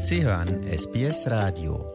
Sie 0.00 0.24
hören 0.24 0.62
SBS 0.70 1.28
Radio. 1.28 1.92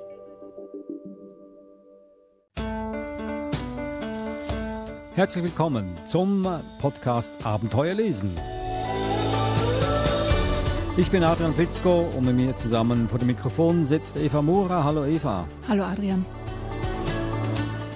Herzlich 5.16 5.46
willkommen 5.46 5.96
zum 6.04 6.46
Podcast 6.81 7.46
Abenteuer 7.46 7.94
lesen. 7.94 8.38
Ich 10.98 11.09
bin 11.12 11.23
Adrian 11.23 11.54
Blitzko 11.54 12.02
und 12.18 12.26
mit 12.26 12.36
mir 12.36 12.54
zusammen 12.58 13.08
vor 13.08 13.20
dem 13.20 13.27
Mikrofon 13.27 13.86
sitzt 13.86 14.17
Eva 14.17 14.41
Mura. 14.41 14.84
Hallo 14.84 15.05
Eva. 15.05 15.48
Hallo 15.70 15.85
Adrian. 15.85 16.26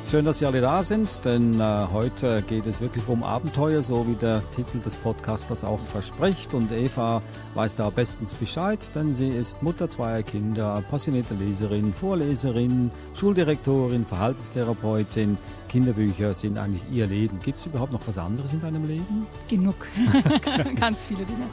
Schön, 0.10 0.24
dass 0.24 0.40
Sie 0.40 0.46
alle 0.46 0.62
da 0.62 0.84
sind, 0.84 1.26
denn 1.26 1.60
äh, 1.60 1.88
heute 1.92 2.42
geht 2.42 2.66
es 2.66 2.80
wirklich 2.80 3.06
um 3.10 3.24
Abenteuer, 3.24 3.84
so 3.84 4.08
wie 4.08 4.16
der 4.16 4.42
Titel 4.56 4.80
des 4.80 4.96
Podcasts 4.96 5.48
das 5.50 5.66
auch 5.66 5.82
verspricht. 5.82 6.54
Und 6.54 6.72
Eva 6.72 7.22
weiß 7.56 7.76
da 7.76 7.90
bestens 7.90 8.34
Bescheid, 8.34 8.80
denn 8.96 9.14
sie 9.14 9.28
ist 9.28 9.62
Mutter 9.62 9.90
zweier 9.90 10.24
Kinder, 10.24 10.82
passionierte 10.90 11.34
Leserin, 11.34 11.92
Vorleserin, 11.94 12.90
Schuldirektorin, 13.16 14.06
Verhaltenstherapeutin. 14.06 15.38
Kinderbücher 15.68 16.34
sind 16.34 16.58
eigentlich 16.58 16.84
ihr 16.90 17.08
Leben. 17.08 17.40
Gibt 17.44 17.58
es 17.58 17.66
überhaupt 17.66 17.92
noch 17.92 18.08
was 18.08 18.18
anderes 18.18 18.54
in 18.54 18.62
deinem 18.62 18.88
Leben? 18.88 19.28
Genug. 19.50 19.76
Ganz 20.80 21.06
viele 21.08 21.26
Dinge. 21.26 21.48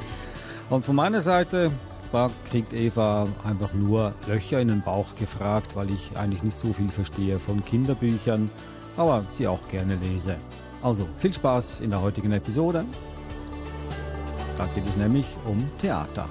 Und 0.70 0.84
von 0.84 0.95
meiner 0.95 1.23
Seite 1.23 1.73
war, 2.14 2.30
kriegt 2.48 2.73
Eva 2.73 3.27
einfach 3.45 3.74
nur 3.74 4.14
Löcher 4.27 4.60
in 4.60 4.68
den 4.68 4.80
Bauch 4.80 5.14
gefragt, 5.16 5.77
weil 5.77 5.91
ich 5.91 6.16
eigentlich 6.16 6.42
nicht 6.42 6.56
so 6.56 6.73
viel 6.73 6.88
verstehe 6.88 7.38
von 7.38 7.62
Kinderbüchern, 7.62 8.48
aber 8.96 9.27
sie 9.32 9.46
auch 9.46 9.68
gerne 9.68 9.96
lese. 9.96 10.37
Also 10.82 11.06
viel 11.18 11.34
Spaß 11.34 11.80
in 11.80 11.90
der 11.90 12.00
heutigen 12.00 12.32
Episode. 12.32 12.87
Da 14.56 14.66
geht 14.74 14.87
es 14.88 14.96
nämlich 14.96 15.27
um 15.45 15.68
Theater. 15.78 16.27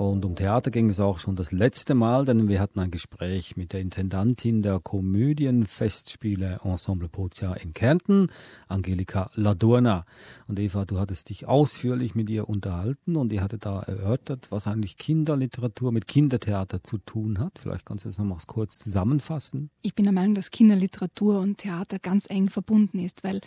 Und 0.00 0.24
um 0.24 0.34
Theater 0.34 0.70
ging 0.70 0.88
es 0.88 0.98
auch 0.98 1.18
schon 1.18 1.36
das 1.36 1.52
letzte 1.52 1.94
Mal, 1.94 2.24
denn 2.24 2.48
wir 2.48 2.58
hatten 2.58 2.80
ein 2.80 2.90
Gespräch 2.90 3.58
mit 3.58 3.74
der 3.74 3.80
Intendantin 3.80 4.62
der 4.62 4.80
Komödienfestspiele 4.80 6.60
Ensemble 6.64 7.10
Pozia 7.10 7.52
in 7.52 7.74
Kärnten, 7.74 8.28
Angelika 8.66 9.28
Ladurna. 9.34 10.06
Und 10.46 10.58
Eva, 10.58 10.86
du 10.86 10.98
hattest 10.98 11.28
dich 11.28 11.46
ausführlich 11.46 12.14
mit 12.14 12.30
ihr 12.30 12.48
unterhalten 12.48 13.14
und 13.14 13.30
ihr 13.30 13.42
hattet 13.42 13.66
da 13.66 13.82
erörtert, 13.82 14.50
was 14.50 14.66
eigentlich 14.66 14.96
Kinderliteratur 14.96 15.92
mit 15.92 16.08
Kindertheater 16.08 16.82
zu 16.82 16.96
tun 16.96 17.38
hat. 17.38 17.58
Vielleicht 17.58 17.84
kannst 17.84 18.06
du 18.06 18.08
das 18.08 18.16
nochmals 18.16 18.46
kurz 18.46 18.78
zusammenfassen. 18.78 19.68
Ich 19.82 19.94
bin 19.94 20.04
der 20.04 20.14
Meinung, 20.14 20.34
dass 20.34 20.50
Kinderliteratur 20.50 21.40
und 21.40 21.58
Theater 21.58 21.98
ganz 21.98 22.24
eng 22.30 22.48
verbunden 22.48 23.00
ist, 23.00 23.22
weil 23.22 23.42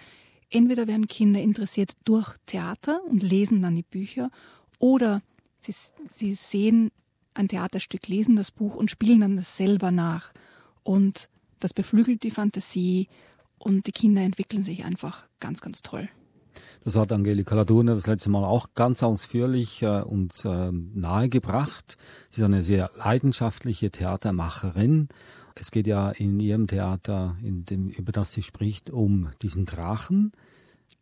entweder 0.51 0.85
werden 0.85 1.07
Kinder 1.07 1.41
interessiert 1.41 1.93
durch 2.05 2.31
Theater 2.45 3.01
und 3.09 3.23
lesen 3.23 3.63
dann 3.63 3.75
die 3.75 3.81
Bücher 3.81 4.29
oder 4.77 5.23
Sie, 5.63 5.73
sie 6.11 6.33
sehen 6.33 6.91
ein 7.33 7.47
Theaterstück, 7.47 8.07
lesen 8.07 8.35
das 8.35 8.51
Buch 8.51 8.75
und 8.75 8.91
spielen 8.91 9.21
dann 9.21 9.37
das 9.37 9.57
selber 9.57 9.91
nach. 9.91 10.33
Und 10.83 11.29
das 11.59 11.73
beflügelt 11.73 12.23
die 12.23 12.31
Fantasie 12.31 13.07
und 13.57 13.87
die 13.87 13.91
Kinder 13.91 14.21
entwickeln 14.21 14.63
sich 14.63 14.83
einfach 14.83 15.27
ganz, 15.39 15.61
ganz 15.61 15.81
toll. 15.81 16.09
Das 16.83 16.95
hat 16.95 17.11
Angelika 17.11 17.55
Ladurne 17.55 17.95
das 17.95 18.07
letzte 18.07 18.29
Mal 18.29 18.43
auch 18.43 18.73
ganz 18.75 19.01
ausführlich 19.01 19.81
äh, 19.81 20.01
uns 20.01 20.45
äh, 20.45 20.71
nahegebracht. 20.71 21.97
Sie 22.29 22.41
ist 22.41 22.45
eine 22.45 22.61
sehr 22.61 22.91
leidenschaftliche 22.95 23.89
Theatermacherin. 23.89 25.07
Es 25.55 25.71
geht 25.71 25.87
ja 25.87 26.11
in 26.11 26.39
ihrem 26.39 26.67
Theater, 26.67 27.37
in 27.41 27.65
dem, 27.65 27.89
über 27.89 28.11
das 28.11 28.33
sie 28.33 28.43
spricht, 28.43 28.89
um 28.89 29.29
diesen 29.41 29.65
Drachen. 29.65 30.33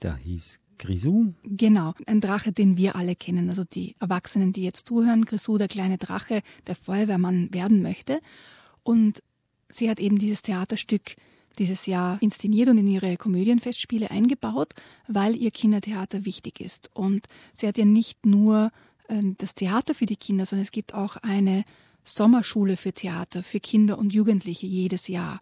Der 0.02 0.16
hieß 0.16 0.60
Grisou? 0.82 1.34
Genau, 1.44 1.94
ein 2.08 2.20
Drache, 2.20 2.52
den 2.52 2.76
wir 2.76 2.96
alle 2.96 3.16
kennen. 3.16 3.50
Also 3.50 3.64
die 3.64 3.96
Erwachsenen, 4.00 4.52
die 4.52 4.64
jetzt 4.64 4.88
zuhören. 4.88 5.24
Grisou, 5.24 5.58
der 5.58 5.68
kleine 5.68 5.98
Drache, 5.98 6.42
der 6.68 6.76
Feuerwehrmann 6.76 7.54
werden 7.54 7.82
möchte. 7.82 8.20
Und 8.84 9.22
sie 9.70 9.90
hat 9.90 10.00
eben 10.00 10.18
dieses 10.18 10.42
Theaterstück 10.42 11.16
dieses 11.60 11.86
Jahr 11.86 12.22
inszeniert 12.22 12.70
und 12.70 12.78
in 12.78 12.88
ihre 12.88 13.18
Komödienfestspiele 13.18 14.10
eingebaut, 14.10 14.74
weil 15.08 15.36
ihr 15.36 15.52
Kindertheater 15.52 16.26
wichtig 16.26 16.60
ist. 16.60 16.90
Und 16.94 17.28
sie 17.54 17.68
hat 17.68 17.78
ja 17.78 17.86
nicht 17.86 18.26
nur 18.26 18.72
äh, 19.08 19.22
das 19.38 19.54
Theater 19.54 19.94
für 19.94 20.06
die 20.06 20.16
Kinder, 20.16 20.46
sondern 20.46 20.64
es 20.64 20.72
gibt 20.72 20.94
auch 20.94 21.18
eine 21.18 21.64
Sommerschule 22.04 22.78
für 22.78 22.94
Theater 22.94 23.44
für 23.44 23.60
Kinder 23.60 24.00
und 24.00 24.14
Jugendliche 24.14 24.66
jedes 24.66 25.08
Jahr, 25.08 25.40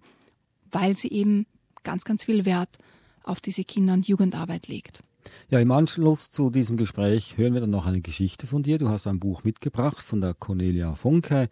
weil 0.71 0.97
sie 0.97 1.09
eben 1.09 1.45
ganz, 1.83 2.03
ganz 2.03 2.25
viel 2.25 2.43
Wert 2.43 2.77
auf 3.23 3.39
diese 3.39 3.63
Kinder- 3.63 3.93
und 3.93 4.07
Jugendarbeit 4.07 4.67
legt. 4.67 5.03
Ja, 5.49 5.59
im 5.59 5.71
Anschluss 5.71 6.29
zu 6.29 6.49
diesem 6.49 6.77
Gespräch 6.77 7.37
hören 7.37 7.53
wir 7.53 7.61
dann 7.61 7.69
noch 7.71 7.85
eine 7.85 8.01
Geschichte 8.01 8.47
von 8.47 8.63
dir. 8.63 8.77
Du 8.77 8.89
hast 8.89 9.07
ein 9.07 9.19
Buch 9.19 9.43
mitgebracht 9.43 10.01
von 10.01 10.21
der 10.21 10.33
Cornelia 10.33 10.95
Funke 10.95 11.49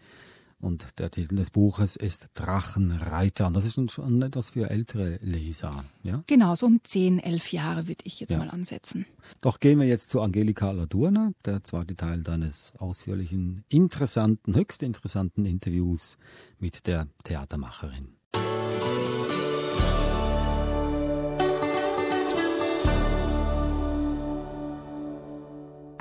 und 0.59 0.85
der 0.97 1.11
Titel 1.11 1.35
des 1.35 1.51
Buches 1.51 1.95
ist 1.95 2.29
Drachenreiter. 2.33 3.47
Und 3.47 3.55
das 3.55 3.66
ist 3.66 3.91
schon 3.91 4.22
etwas 4.22 4.51
für 4.51 4.69
ältere 4.69 5.19
Leser. 5.22 5.85
Ja? 6.03 6.23
Genau, 6.28 6.55
so 6.55 6.66
um 6.66 6.79
10, 6.83 7.19
11 7.19 7.51
Jahre 7.51 7.88
würde 7.88 8.03
ich 8.05 8.19
jetzt 8.19 8.31
ja. 8.33 8.39
mal 8.39 8.50
ansetzen. 8.50 9.05
Doch 9.41 9.59
gehen 9.59 9.79
wir 9.79 9.88
jetzt 9.88 10.09
zu 10.09 10.22
Angelika 10.22 10.72
Ladurna, 10.72 11.31
der 11.45 11.63
zweite 11.63 11.95
Teil 11.95 12.23
deines 12.23 12.73
ausführlichen, 12.79 13.66
interessanten, 13.69 14.55
höchst 14.55 14.81
interessanten 14.81 15.45
Interviews 15.45 16.17
mit 16.59 16.88
der 16.88 17.07
Theatermacherin. 17.23 18.16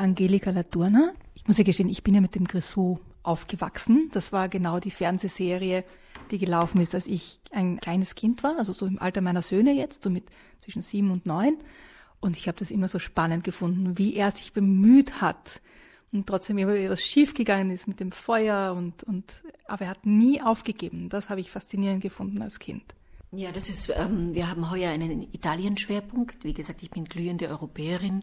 Angelika 0.06 0.50
Laturna. 0.50 1.12
Ich 1.34 1.48
muss 1.48 1.58
ja 1.58 1.64
gestehen, 1.64 1.88
ich 1.88 2.04
bin 2.04 2.14
ja 2.14 2.20
mit 2.20 2.36
dem 2.36 2.46
Grisou 2.46 3.00
aufgewachsen. 3.24 4.08
Das 4.12 4.32
war 4.32 4.48
genau 4.48 4.78
die 4.78 4.92
Fernsehserie, 4.92 5.84
die 6.30 6.38
gelaufen 6.38 6.80
ist, 6.80 6.94
als 6.94 7.08
ich 7.08 7.40
ein 7.50 7.80
kleines 7.80 8.14
Kind 8.14 8.44
war, 8.44 8.56
also 8.56 8.72
so 8.72 8.86
im 8.86 9.00
Alter 9.00 9.20
meiner 9.20 9.42
Söhne 9.42 9.72
jetzt, 9.72 10.04
so 10.04 10.10
mit 10.10 10.24
zwischen 10.60 10.80
sieben 10.80 11.10
und 11.10 11.26
neun. 11.26 11.56
Und 12.20 12.36
ich 12.36 12.46
habe 12.46 12.56
das 12.56 12.70
immer 12.70 12.86
so 12.86 13.00
spannend 13.00 13.42
gefunden, 13.42 13.98
wie 13.98 14.14
er 14.14 14.30
sich 14.30 14.52
bemüht 14.52 15.20
hat 15.20 15.60
und 16.12 16.28
trotzdem 16.28 16.56
immer 16.58 16.76
etwas 16.76 17.02
schiefgegangen 17.02 17.72
ist 17.72 17.88
mit 17.88 17.98
dem 17.98 18.12
Feuer 18.12 18.74
und, 18.74 19.02
und 19.02 19.42
aber 19.66 19.86
er 19.86 19.90
hat 19.90 20.06
nie 20.06 20.40
aufgegeben. 20.40 21.08
Das 21.08 21.30
habe 21.30 21.40
ich 21.40 21.50
faszinierend 21.50 22.00
gefunden 22.00 22.40
als 22.42 22.60
Kind. 22.60 22.94
Ja, 23.32 23.50
das 23.50 23.68
ist, 23.68 23.92
ähm, 23.96 24.34
wir 24.34 24.48
haben 24.48 24.70
heuer 24.70 24.90
einen 24.90 25.22
Italien-Schwerpunkt. 25.32 26.44
Wie 26.44 26.54
gesagt, 26.54 26.84
ich 26.84 26.90
bin 26.90 27.06
glühende 27.06 27.48
Europäerin 27.48 28.22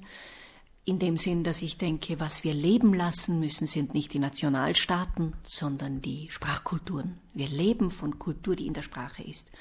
in 0.86 1.00
dem 1.00 1.18
Sinn, 1.18 1.44
dass 1.44 1.62
ich 1.62 1.78
denke, 1.78 2.20
was 2.20 2.44
wir 2.44 2.54
leben 2.54 2.94
lassen 2.94 3.40
müssen, 3.40 3.68
sind 3.68 3.94
nicht 3.94 4.14
die 4.14 4.20
Nationalstaaten, 4.20 5.34
sondern 5.42 6.02
die 6.02 6.30
Sprachkulturen. 6.30 7.20
Wir 7.34 7.48
leben 7.48 7.90
von 7.90 8.20
Kultur, 8.20 8.56
die 8.56 8.68
in 8.68 8.74
der 8.74 8.82
Sprache 8.82 9.24
ist. 9.24 9.52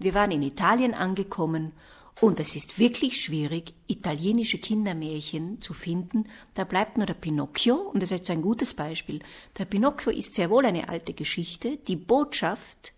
Wir 0.00 0.14
waren 0.14 0.32
in 0.32 0.42
Italien 0.42 0.94
angekommen 0.94 1.72
und 2.20 2.40
es 2.40 2.56
ist 2.56 2.80
wirklich 2.80 3.20
schwierig, 3.20 3.74
italienische 3.86 4.58
Kindermärchen 4.58 5.60
zu 5.60 5.72
finden. 5.72 6.24
Da 6.54 6.64
bleibt 6.64 6.96
nur 6.96 7.06
der 7.06 7.14
Pinocchio 7.14 7.76
und 7.76 8.02
das 8.02 8.10
ist 8.10 8.18
jetzt 8.18 8.30
ein 8.30 8.42
gutes 8.42 8.74
Beispiel. 8.74 9.20
Der 9.58 9.64
Pinocchio 9.66 10.10
ist 10.10 10.34
sehr 10.34 10.50
wohl 10.50 10.66
eine 10.66 10.88
alte 10.88 11.14
Geschichte. 11.14 11.76
Die 11.76 11.96
Botschaft, 11.96 12.92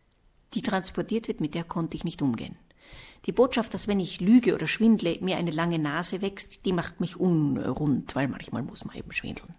die 0.54 0.62
transportiert 0.62 1.28
wird, 1.28 1.40
mit 1.42 1.54
der 1.54 1.64
konnte 1.64 1.96
ich 1.96 2.04
nicht 2.04 2.22
umgehen. 2.22 2.56
Die 3.26 3.32
Botschaft, 3.32 3.72
dass 3.72 3.88
wenn 3.88 4.00
ich 4.00 4.20
lüge 4.20 4.54
oder 4.54 4.66
schwindle, 4.66 5.18
mir 5.20 5.36
eine 5.36 5.50
lange 5.50 5.78
Nase 5.78 6.20
wächst, 6.20 6.66
die 6.66 6.72
macht 6.72 7.00
mich 7.00 7.16
unrund, 7.16 8.14
weil 8.14 8.28
manchmal 8.28 8.62
muss 8.62 8.84
man 8.84 8.96
eben 8.96 9.12
schwindeln. 9.12 9.54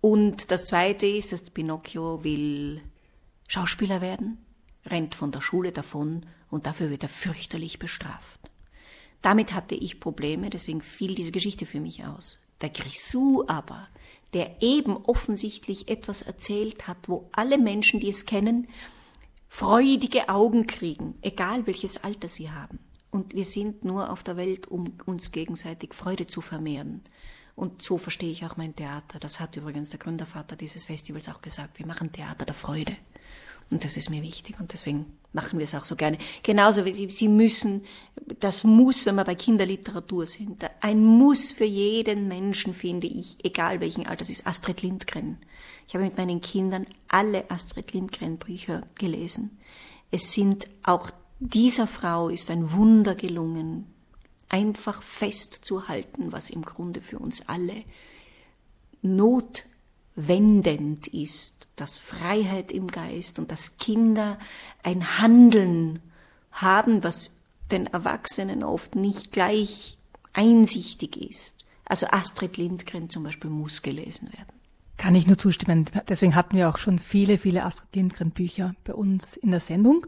Und 0.00 0.50
das 0.50 0.66
Zweite 0.66 1.06
ist, 1.06 1.32
dass 1.32 1.50
Pinocchio 1.50 2.22
will 2.22 2.82
Schauspieler 3.48 4.00
werden, 4.00 4.38
rennt 4.84 5.14
von 5.14 5.32
der 5.32 5.40
Schule 5.40 5.72
davon 5.72 6.26
und 6.50 6.66
dafür 6.66 6.90
wird 6.90 7.02
er 7.02 7.08
fürchterlich 7.08 7.78
bestraft. 7.78 8.50
Damit 9.22 9.54
hatte 9.54 9.74
ich 9.74 9.98
Probleme, 9.98 10.50
deswegen 10.50 10.82
fiel 10.82 11.14
diese 11.14 11.32
Geschichte 11.32 11.66
für 11.66 11.80
mich 11.80 12.04
aus. 12.04 12.38
Der 12.60 12.70
Grisou 12.70 13.44
aber, 13.46 13.88
der 14.34 14.62
eben 14.62 14.96
offensichtlich 14.96 15.88
etwas 15.88 16.22
erzählt 16.22 16.86
hat, 16.86 17.08
wo 17.08 17.28
alle 17.32 17.58
Menschen, 17.58 18.00
die 18.00 18.08
es 18.08 18.26
kennen, 18.26 18.68
freudige 19.48 20.28
Augen 20.28 20.66
kriegen, 20.66 21.14
egal 21.22 21.66
welches 21.66 22.02
Alter 22.02 22.28
sie 22.28 22.50
haben. 22.50 22.78
Und 23.10 23.34
wir 23.34 23.44
sind 23.44 23.84
nur 23.84 24.10
auf 24.10 24.22
der 24.22 24.36
Welt, 24.36 24.66
um 24.68 24.92
uns 25.06 25.32
gegenseitig 25.32 25.94
Freude 25.94 26.26
zu 26.26 26.40
vermehren. 26.40 27.02
Und 27.54 27.80
so 27.80 27.96
verstehe 27.96 28.30
ich 28.30 28.44
auch 28.44 28.58
mein 28.58 28.76
Theater. 28.76 29.18
Das 29.18 29.40
hat 29.40 29.56
übrigens 29.56 29.90
der 29.90 29.98
Gründervater 29.98 30.56
dieses 30.56 30.84
Festivals 30.84 31.28
auch 31.28 31.40
gesagt. 31.40 31.78
Wir 31.78 31.86
machen 31.86 32.12
Theater 32.12 32.44
der 32.44 32.54
Freude. 32.54 32.94
Und 33.70 33.84
das 33.84 33.96
ist 33.96 34.10
mir 34.10 34.22
wichtig 34.22 34.60
und 34.60 34.72
deswegen 34.72 35.06
machen 35.32 35.58
wir 35.58 35.64
es 35.64 35.74
auch 35.74 35.84
so 35.84 35.96
gerne. 35.96 36.18
Genauso 36.42 36.84
wie 36.84 36.92
Sie, 36.92 37.10
Sie 37.10 37.28
müssen, 37.28 37.84
das 38.38 38.62
muss, 38.62 39.06
wenn 39.06 39.16
wir 39.16 39.24
bei 39.24 39.34
Kinderliteratur 39.34 40.24
sind, 40.24 40.64
ein 40.80 41.04
Muss 41.04 41.50
für 41.50 41.64
jeden 41.64 42.28
Menschen, 42.28 42.74
finde 42.74 43.08
ich, 43.08 43.38
egal 43.44 43.80
welchen 43.80 44.06
Alters 44.06 44.30
ist, 44.30 44.46
Astrid 44.46 44.82
Lindgren. 44.82 45.38
Ich 45.88 45.94
habe 45.94 46.04
mit 46.04 46.16
meinen 46.16 46.40
Kindern 46.40 46.86
alle 47.08 47.50
Astrid 47.50 47.92
Lindgren 47.92 48.38
Bücher 48.38 48.86
gelesen. 48.94 49.58
Es 50.12 50.32
sind 50.32 50.68
auch 50.84 51.10
dieser 51.38 51.86
Frau 51.86 52.28
ist 52.28 52.50
ein 52.50 52.72
Wunder 52.72 53.14
gelungen, 53.14 53.86
einfach 54.48 55.02
festzuhalten, 55.02 56.32
was 56.32 56.50
im 56.50 56.62
Grunde 56.62 57.02
für 57.02 57.18
uns 57.18 57.46
alle 57.48 57.84
notwendend 60.16 61.06
ist, 61.06 61.68
dass 61.76 61.98
Freiheit 61.98 62.72
im 62.72 62.88
Geist 62.88 63.38
und 63.38 63.50
dass 63.52 63.78
Kinder 63.78 64.38
ein 64.82 65.18
Handeln 65.18 66.00
haben, 66.50 67.04
was 67.04 67.32
den 67.70 67.86
Erwachsenen 67.86 68.64
oft 68.64 68.94
nicht 68.94 69.32
gleich 69.32 69.98
einsichtig 70.32 71.16
ist. 71.16 71.56
Also 71.84 72.06
Astrid 72.10 72.56
Lindgren 72.56 73.10
zum 73.10 73.24
Beispiel 73.24 73.50
muss 73.50 73.82
gelesen 73.82 74.32
werden. 74.32 74.52
Kann 74.96 75.14
ich 75.14 75.26
nur 75.26 75.36
zustimmen. 75.36 75.84
Deswegen 76.08 76.34
hatten 76.34 76.56
wir 76.56 76.68
auch 76.68 76.78
schon 76.78 76.98
viele, 76.98 77.38
viele 77.38 77.64
Astrid 77.64 77.94
Lindgren 77.94 78.30
Bücher 78.30 78.74
bei 78.84 78.94
uns 78.94 79.36
in 79.36 79.50
der 79.50 79.60
Sendung. 79.60 80.06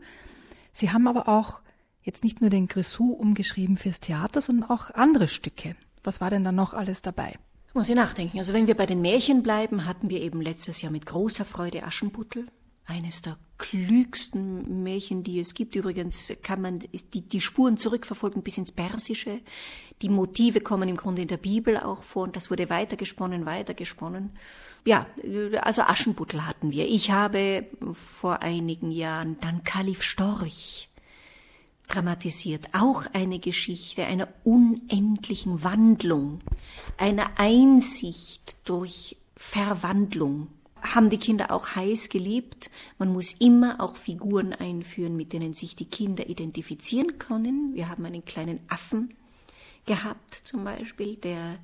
Sie 0.73 0.91
haben 0.91 1.07
aber 1.07 1.29
auch 1.29 1.61
jetzt 2.03 2.25
nicht 2.25 2.41
nur 2.41 2.49
den 2.49 2.69
Grisou 2.69 3.13
umgeschrieben 3.13 3.77
fürs 3.77 4.01
Theater, 4.01 4.41
sondern 4.41 4.71
auch 4.71 4.91
andere 4.91 5.29
Stücke. 5.29 5.77
Was 6.03 6.21
war 6.21 6.31
denn 6.31 6.45
da 6.45 6.53
noch 6.53 6.73
alles 6.73 7.03
dabei? 7.03 7.39
Muss 7.75 7.89
ich 7.89 7.95
nachdenken. 7.95 8.39
Also 8.39 8.53
wenn 8.53 8.67
wir 8.67 8.77
bei 8.77 8.87
den 8.87 9.03
Märchen 9.03 9.43
bleiben, 9.43 9.85
hatten 9.85 10.11
wir 10.11 10.21
eben 10.21 10.41
letztes 10.41 10.83
Jahr 10.83 10.93
mit 10.93 11.07
großer 11.07 11.45
Freude 11.45 11.83
Aschenputtel. 11.85 12.47
Eines 12.87 13.21
der 13.21 13.37
klügsten 13.59 14.83
Märchen, 14.83 15.23
die 15.23 15.39
es 15.41 15.53
gibt. 15.53 15.77
Übrigens 15.77 16.33
kann 16.43 16.63
man 16.63 16.79
die, 16.79 17.21
die 17.21 17.41
Spuren 17.43 17.77
zurückverfolgen 17.77 18.43
bis 18.43 18.57
ins 18.57 18.73
Persische. 18.73 19.41
Die 20.01 20.09
Motive 20.09 20.61
kommen 20.61 20.89
im 20.89 20.97
Grunde 20.97 21.23
in 21.23 21.29
der 21.29 21.37
Bibel 21.37 21.77
auch 21.77 22.03
vor 22.03 22.23
und 22.23 22.37
das 22.37 22.51
wurde 22.51 22.71
weitergesponnen, 22.71 23.45
weitergesponnen. 23.45 24.31
Ja, 24.87 25.07
also 25.61 25.83
Aschenputtel 25.83 26.47
hatten 26.47 26.71
wir. 26.71 26.89
Ich 26.89 27.11
habe 27.11 27.67
vor 27.93 28.43
einigen 28.43 28.91
Jahren 28.91 29.37
dann 29.41 29.65
Kalif 29.65 30.03
Storch 30.03 30.89
dramatisiert. 31.89 32.69
Auch 32.73 33.05
eine 33.13 33.39
Geschichte 33.39 34.05
einer 34.05 34.29
unendlichen 34.45 35.65
Wandlung, 35.65 36.41
einer 36.97 37.39
Einsicht 37.39 38.57
durch 38.65 39.17
Verwandlung. 39.37 40.49
Haben 40.81 41.11
die 41.11 41.19
Kinder 41.19 41.51
auch 41.51 41.75
heiß 41.75 42.09
geliebt. 42.09 42.71
Man 42.99 43.13
muss 43.13 43.33
immer 43.33 43.81
auch 43.81 43.97
Figuren 43.97 44.53
einführen, 44.53 45.17
mit 45.17 45.33
denen 45.33 45.55
sich 45.55 45.75
die 45.75 45.87
Kinder 45.87 46.29
identifizieren 46.29 47.19
können. 47.19 47.75
Wir 47.75 47.89
haben 47.89 48.05
einen 48.05 48.25
kleinen 48.25 48.61
Affen 48.69 49.15
gehabt, 49.87 50.35
zum 50.35 50.65
Beispiel, 50.65 51.17
der 51.17 51.59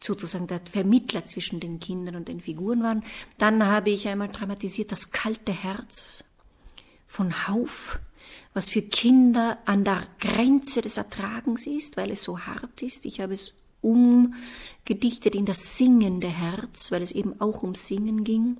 sozusagen 0.00 0.46
der 0.46 0.60
Vermittler 0.70 1.26
zwischen 1.26 1.60
den 1.60 1.80
Kindern 1.80 2.16
und 2.16 2.28
den 2.28 2.40
Figuren 2.40 2.82
waren. 2.82 3.04
Dann 3.38 3.64
habe 3.64 3.90
ich 3.90 4.08
einmal 4.08 4.28
dramatisiert 4.28 4.92
das 4.92 5.10
kalte 5.10 5.52
Herz 5.52 6.24
von 7.06 7.48
Hauf, 7.48 7.98
was 8.52 8.68
für 8.68 8.82
Kinder 8.82 9.58
an 9.64 9.84
der 9.84 10.02
Grenze 10.20 10.80
des 10.80 10.96
Ertragens 10.96 11.66
ist, 11.66 11.96
weil 11.96 12.10
es 12.10 12.22
so 12.22 12.40
hart 12.40 12.82
ist. 12.82 13.06
Ich 13.06 13.20
habe 13.20 13.34
es 13.34 13.52
umgedichtet 13.80 15.34
in 15.34 15.44
das 15.44 15.76
singende 15.76 16.28
Herz, 16.28 16.90
weil 16.90 17.02
es 17.02 17.12
eben 17.12 17.40
auch 17.40 17.62
um 17.62 17.74
Singen 17.74 18.24
ging. 18.24 18.56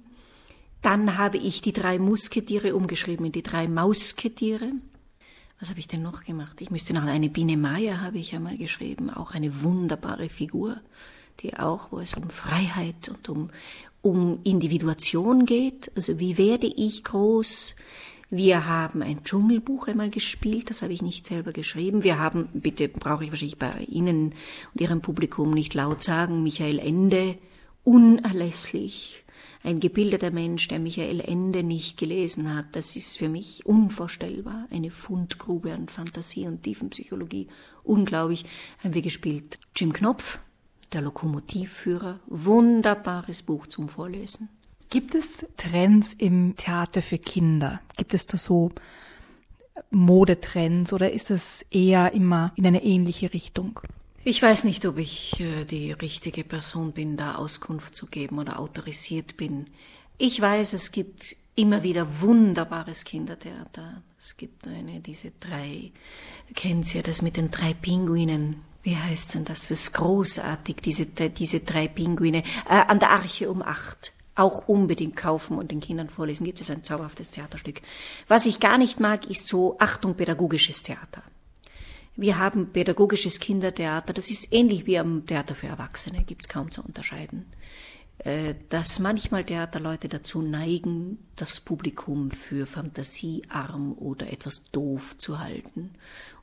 Dann 0.82 1.16
habe 1.16 1.38
ich 1.38 1.62
die 1.62 1.72
drei 1.72 1.98
Musketiere 1.98 2.76
umgeschrieben 2.76 3.24
in 3.24 3.32
die 3.32 3.42
drei 3.42 3.68
Mausketiere. 3.68 4.70
Was 5.58 5.70
habe 5.70 5.80
ich 5.80 5.88
denn 5.88 6.02
noch 6.02 6.24
gemacht? 6.24 6.60
Ich 6.60 6.70
müsste 6.70 6.92
nach 6.92 7.06
eine 7.06 7.30
Biene 7.30 7.56
Meier 7.56 8.02
habe 8.02 8.18
ich 8.18 8.34
einmal 8.34 8.58
geschrieben, 8.58 9.08
auch 9.08 9.30
eine 9.30 9.62
wunderbare 9.62 10.28
Figur, 10.28 10.76
die 11.40 11.56
auch, 11.56 11.90
wo 11.90 12.00
es 12.00 12.12
um 12.14 12.28
Freiheit 12.28 13.08
und 13.08 13.28
um, 13.30 13.50
um 14.02 14.40
Individuation 14.44 15.46
geht. 15.46 15.90
Also 15.96 16.18
wie 16.18 16.36
werde 16.36 16.66
ich 16.66 17.02
groß? 17.02 17.76
Wir 18.36 18.66
haben 18.66 19.00
ein 19.00 19.22
Dschungelbuch 19.22 19.86
einmal 19.86 20.10
gespielt, 20.10 20.68
das 20.68 20.82
habe 20.82 20.92
ich 20.92 21.02
nicht 21.02 21.24
selber 21.24 21.52
geschrieben. 21.52 22.02
Wir 22.02 22.18
haben, 22.18 22.48
bitte 22.52 22.88
brauche 22.88 23.22
ich 23.22 23.30
wahrscheinlich 23.30 23.60
bei 23.60 23.84
Ihnen 23.88 24.34
und 24.72 24.80
Ihrem 24.80 25.02
Publikum 25.02 25.52
nicht 25.52 25.72
laut 25.72 26.02
sagen, 26.02 26.42
Michael 26.42 26.80
Ende, 26.80 27.38
unerlässlich. 27.84 29.22
Ein 29.62 29.78
gebildeter 29.78 30.32
Mensch, 30.32 30.66
der 30.66 30.80
Michael 30.80 31.20
Ende 31.20 31.62
nicht 31.62 31.96
gelesen 31.96 32.52
hat, 32.52 32.66
das 32.72 32.96
ist 32.96 33.18
für 33.18 33.28
mich 33.28 33.64
unvorstellbar. 33.66 34.66
Eine 34.72 34.90
Fundgrube 34.90 35.72
an 35.72 35.88
Fantasie 35.88 36.48
und 36.48 36.64
Tiefenpsychologie. 36.64 37.46
Unglaublich. 37.84 38.46
Haben 38.82 38.94
wir 38.94 39.02
gespielt. 39.02 39.60
Jim 39.76 39.92
Knopf, 39.92 40.40
der 40.92 41.02
Lokomotivführer. 41.02 42.18
Wunderbares 42.26 43.42
Buch 43.42 43.68
zum 43.68 43.88
Vorlesen. 43.88 44.48
Gibt 44.90 45.14
es 45.14 45.44
Trends 45.56 46.14
im 46.14 46.56
Theater 46.56 47.02
für 47.02 47.18
Kinder? 47.18 47.80
Gibt 47.96 48.14
es 48.14 48.26
da 48.26 48.36
so 48.36 48.70
Modetrends 49.90 50.92
oder 50.92 51.12
ist 51.12 51.30
es 51.30 51.64
eher 51.70 52.12
immer 52.12 52.52
in 52.56 52.66
eine 52.66 52.84
ähnliche 52.84 53.32
Richtung? 53.32 53.80
Ich 54.26 54.40
weiß 54.40 54.64
nicht, 54.64 54.86
ob 54.86 54.98
ich 54.98 55.38
äh, 55.40 55.64
die 55.64 55.92
richtige 55.92 56.44
Person 56.44 56.92
bin, 56.92 57.16
da 57.16 57.34
Auskunft 57.34 57.94
zu 57.94 58.06
geben 58.06 58.38
oder 58.38 58.58
autorisiert 58.58 59.36
bin. 59.36 59.66
Ich 60.16 60.40
weiß, 60.40 60.72
es 60.72 60.92
gibt 60.92 61.36
immer 61.56 61.82
wieder 61.82 62.20
wunderbares 62.20 63.04
Kindertheater. 63.04 64.02
Es 64.18 64.36
gibt 64.36 64.66
eine, 64.66 65.00
diese 65.00 65.32
drei, 65.40 65.92
Sie 66.56 66.96
ja 66.96 67.02
das 67.02 67.20
mit 67.20 67.36
den 67.36 67.50
drei 67.50 67.74
Pinguinen. 67.74 68.62
Wie 68.82 68.96
heißt 68.96 69.34
denn 69.34 69.44
das? 69.44 69.60
Das 69.60 69.70
ist 69.70 69.92
großartig, 69.92 70.76
diese, 70.76 71.06
diese 71.06 71.60
drei 71.60 71.88
Pinguine. 71.88 72.42
Äh, 72.68 72.84
an 72.88 72.98
der 72.98 73.10
Arche 73.10 73.50
um 73.50 73.62
acht 73.62 74.12
auch 74.34 74.68
unbedingt 74.68 75.16
kaufen 75.16 75.58
und 75.58 75.70
den 75.70 75.80
Kindern 75.80 76.10
vorlesen. 76.10 76.44
Gibt 76.44 76.60
es 76.60 76.70
ein 76.70 76.84
zauberhaftes 76.84 77.30
Theaterstück. 77.30 77.82
Was 78.28 78.46
ich 78.46 78.60
gar 78.60 78.78
nicht 78.78 79.00
mag, 79.00 79.30
ist 79.30 79.46
so 79.46 79.76
Achtung 79.78 80.14
pädagogisches 80.14 80.82
Theater. 80.82 81.22
Wir 82.16 82.38
haben 82.38 82.68
pädagogisches 82.72 83.40
Kindertheater, 83.40 84.12
das 84.12 84.30
ist 84.30 84.52
ähnlich 84.52 84.86
wie 84.86 84.98
am 84.98 85.26
Theater 85.26 85.56
für 85.56 85.66
Erwachsene, 85.66 86.22
gibt's 86.22 86.48
kaum 86.48 86.70
zu 86.70 86.82
unterscheiden. 86.82 87.46
Äh, 88.18 88.54
dass 88.68 89.00
manchmal 89.00 89.44
Theaterleute 89.44 90.08
dazu 90.08 90.40
neigen, 90.40 91.18
das 91.34 91.58
Publikum 91.58 92.30
für 92.30 92.66
fantasiearm 92.66 93.92
oder 93.98 94.32
etwas 94.32 94.62
doof 94.70 95.18
zu 95.18 95.40
halten 95.40 95.90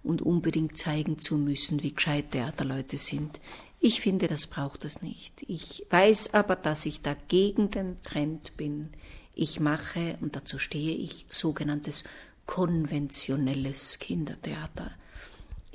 und 0.04 0.22
unbedingt 0.22 0.78
zeigen 0.78 1.18
zu 1.18 1.38
müssen, 1.38 1.82
wie 1.82 1.94
gescheit 1.94 2.32
Theaterleute 2.32 2.98
sind. 2.98 3.40
Ich 3.84 4.00
finde, 4.00 4.28
das 4.28 4.46
braucht 4.46 4.86
es 4.86 5.02
nicht. 5.02 5.44
Ich 5.48 5.88
weiß 5.90 6.36
aber, 6.36 6.56
dass 6.56 6.86
ich 6.86 7.02
dagegen 7.02 7.72
den 7.72 8.00
Trend 8.04 8.56
bin. 8.56 8.92
Ich 9.34 9.60
mache, 9.60 10.20
und 10.22 10.36
dazu 10.36 10.60
stehe 10.60 10.96
ich, 10.96 11.26
sogenanntes 11.30 12.04
konventionelles 12.46 13.98
Kindertheater. 13.98 14.92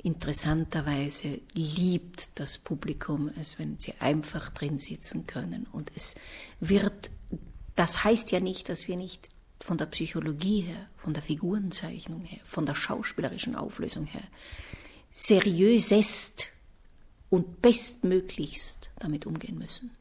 Interessanterweise 0.01 1.41
liebt 1.53 2.29
das 2.35 2.57
Publikum 2.57 3.29
es, 3.41 3.59
wenn 3.59 3.77
sie 3.77 3.93
einfach 3.99 4.51
drin 4.51 4.77
sitzen 4.77 5.27
können. 5.27 5.67
Und 5.73 5.91
es 5.93 6.15
wird, 6.61 7.11
das 7.75 8.05
heißt 8.05 8.31
ja 8.31 8.39
nicht, 8.39 8.69
dass 8.69 8.87
wir 8.87 8.95
nicht 8.95 9.31
von 9.59 9.77
der 9.77 9.87
Psychologie 9.87 10.61
her, 10.61 10.87
von 10.95 11.13
der 11.13 11.23
Figurenzeichnung 11.23 12.23
her, 12.23 12.39
von 12.45 12.65
der 12.65 12.75
schauspielerischen 12.75 13.57
Auflösung 13.57 14.05
her 14.05 14.23
seriösest 15.11 16.51
und 17.29 17.61
bestmöglichst 17.61 18.91
damit 18.99 19.25
umgehen 19.25 19.57
müssen. 19.57 19.91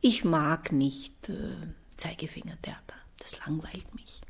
Ich 0.00 0.24
mag 0.24 0.72
nicht 0.72 1.28
äh, 1.28 1.56
Zeigefingertheater, 1.96 2.94
das 3.18 3.38
langweilt 3.44 3.94
mich. 3.94 4.20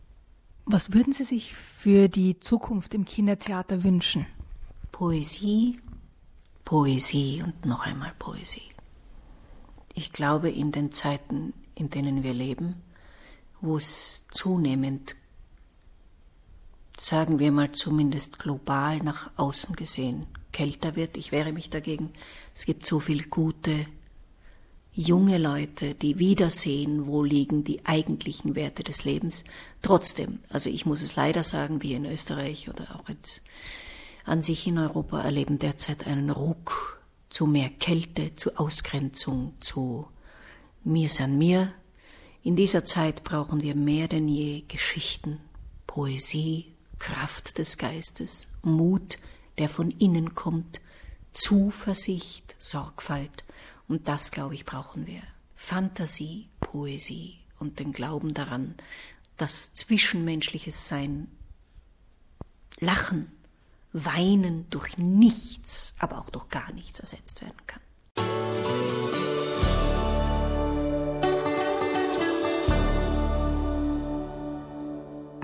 Was 0.64 0.92
würden 0.92 1.12
Sie 1.12 1.25
sich 1.25 1.54
für 1.54 2.09
die 2.09 2.40
Zukunft 2.40 2.95
im 2.95 3.04
Kindertheater 3.04 3.85
wünschen? 3.85 4.26
Poesie, 4.92 5.78
Poesie 6.64 7.42
und 7.42 7.64
noch 7.64 7.87
einmal 7.87 8.12
Poesie. 8.18 8.68
Ich 9.95 10.12
glaube, 10.12 10.50
in 10.50 10.71
den 10.71 10.92
Zeiten, 10.92 11.54
in 11.75 11.90
denen 11.90 12.23
wir 12.23 12.35
leben, 12.35 12.83
wo 13.61 13.76
es 13.76 14.26
zunehmend, 14.30 15.16
sagen 16.97 17.38
wir 17.38 17.52
mal 17.52 17.73
zumindest 17.73 18.38
global 18.38 18.99
nach 18.99 19.30
außen 19.37 19.75
gesehen, 19.76 20.26
kälter 20.52 20.97
wird. 20.97 21.17
Ich 21.17 21.33
wehre 21.33 21.52
mich 21.52 21.71
dagegen. 21.71 22.11
Es 22.55 22.67
gibt 22.67 22.87
so 22.87 23.00
viele 23.00 23.25
gute 23.25 23.87
junge 24.93 25.38
Leute, 25.38 25.95
die 25.95 26.19
wiedersehen, 26.19 27.07
wo 27.07 27.23
liegen 27.23 27.62
die 27.62 27.87
eigentlichen 27.87 28.57
Werte 28.57 28.83
des 28.83 29.05
Lebens. 29.05 29.45
Trotzdem, 29.81 30.40
also 30.49 30.69
ich 30.71 30.87
muss 30.87 31.02
es 31.02 31.14
leider 31.14 31.45
sagen, 31.45 31.83
wir 31.83 31.97
in 31.97 32.05
Österreich 32.05 32.69
oder 32.69 32.97
auch 32.97 33.09
jetzt 33.09 33.43
an 34.25 34.43
sich 34.43 34.67
in 34.67 34.76
Europa 34.76 35.21
erleben 35.21 35.61
derzeit 35.61 36.07
einen 36.07 36.31
Ruck 36.31 37.00
zu 37.31 37.47
mehr 37.47 37.71
Kälte, 37.71 38.35
zu 38.35 38.59
Ausgrenzung, 38.59 39.55
zu 39.61 40.09
mir 40.83 41.09
san 41.09 41.38
mir. 41.38 41.73
In 42.43 42.57
dieser 42.57 42.85
Zeit 42.85 43.23
brauchen 43.23 43.62
wir 43.62 43.76
mehr 43.76 44.09
denn 44.09 44.26
je 44.26 44.64
Geschichten, 44.67 45.38
Poesie, 45.87 46.75
Kraft 46.99 47.59
des 47.59 47.78
Geistes, 47.78 48.49
Mut, 48.62 49.19
der 49.59 49.69
von 49.69 49.91
innen 49.91 50.35
kommt, 50.35 50.81
Zuversicht, 51.33 52.57
Sorgfalt. 52.59 53.45
Und 53.87 54.09
das, 54.09 54.31
glaube 54.31 54.55
ich, 54.55 54.65
brauchen 54.65 55.07
wir. 55.07 55.23
Fantasie, 55.55 56.49
Poesie 56.61 57.38
und 57.59 57.79
den 57.79 57.93
Glauben 57.93 58.35
daran, 58.35 58.75
dass 59.37 59.75
zwischenmenschliches 59.75 60.88
Sein, 60.88 61.29
Lachen, 62.81 63.33
Weinen 63.93 64.69
durch 64.71 64.99
nichts, 64.99 65.95
aber 65.99 66.19
auch 66.19 66.31
durch 66.31 66.49
gar 66.49 66.73
nichts 66.73 67.00
ersetzt 67.00 67.41
werden 67.41 67.67
kann. 67.67 67.81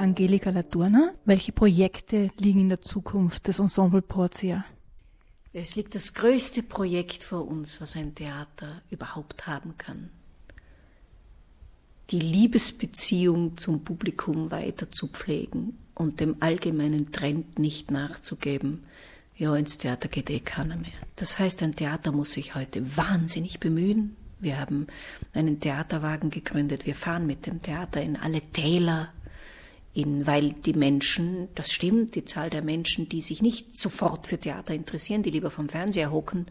Angelika 0.04 0.50
Laturna. 0.50 1.14
Welche 1.24 1.50
Projekte 1.50 2.30
liegen 2.36 2.60
in 2.60 2.68
der 2.68 2.82
Zukunft 2.82 3.48
des 3.48 3.58
Ensemble 3.58 4.02
Portia? 4.02 4.66
Es 5.54 5.76
liegt 5.76 5.94
das 5.94 6.12
größte 6.12 6.62
Projekt 6.62 7.24
vor 7.24 7.48
uns, 7.48 7.80
was 7.80 7.96
ein 7.96 8.14
Theater 8.14 8.82
überhaupt 8.90 9.46
haben 9.46 9.78
kann. 9.78 10.10
Die 12.10 12.20
Liebesbeziehung 12.20 13.56
zum 13.56 13.82
Publikum 13.82 14.50
weiter 14.50 14.90
zu 14.90 15.08
pflegen 15.08 15.78
und 15.94 16.20
dem 16.20 16.36
allgemeinen 16.40 17.10
Trend 17.10 17.58
nicht 17.58 17.90
nachzugeben. 17.90 18.84
Ja, 19.36 19.56
ins 19.56 19.78
Theater 19.78 20.08
geht 20.08 20.28
eh 20.28 20.40
keiner 20.40 20.76
mehr. 20.76 20.92
Das 21.16 21.38
heißt, 21.38 21.62
ein 21.62 21.76
Theater 21.76 22.12
muss 22.12 22.32
sich 22.32 22.54
heute 22.54 22.94
wahnsinnig 22.98 23.58
bemühen. 23.58 24.16
Wir 24.38 24.60
haben 24.60 24.86
einen 25.32 25.60
Theaterwagen 25.60 26.28
gegründet. 26.28 26.84
Wir 26.84 26.94
fahren 26.94 27.24
mit 27.24 27.46
dem 27.46 27.62
Theater 27.62 28.02
in 28.02 28.18
alle 28.18 28.42
Täler, 28.42 29.10
in, 29.94 30.26
weil 30.26 30.52
die 30.52 30.74
Menschen, 30.74 31.48
das 31.54 31.72
stimmt, 31.72 32.16
die 32.16 32.24
Zahl 32.24 32.50
der 32.50 32.62
Menschen, 32.62 33.08
die 33.08 33.20
sich 33.20 33.40
nicht 33.40 33.78
sofort 33.78 34.26
für 34.26 34.38
Theater 34.38 34.74
interessieren, 34.74 35.22
die 35.22 35.30
lieber 35.30 35.50
vom 35.50 35.68
Fernseher 35.68 36.10
hocken 36.10 36.46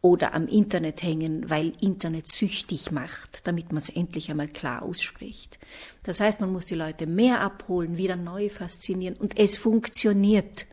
oder 0.00 0.32
am 0.34 0.46
Internet 0.46 1.02
hängen, 1.02 1.50
weil 1.50 1.72
Internet 1.80 2.30
süchtig 2.30 2.92
macht, 2.92 3.46
damit 3.46 3.72
man 3.72 3.78
es 3.78 3.88
endlich 3.88 4.30
einmal 4.30 4.48
klar 4.48 4.82
ausspricht. 4.82 5.58
Das 6.04 6.20
heißt, 6.20 6.40
man 6.40 6.52
muss 6.52 6.66
die 6.66 6.74
Leute 6.74 7.06
mehr 7.06 7.40
abholen, 7.40 7.96
wieder 7.96 8.16
neu 8.16 8.48
faszinieren 8.48 9.16
und 9.16 9.38
es 9.38 9.56
funktioniert. 9.56 10.66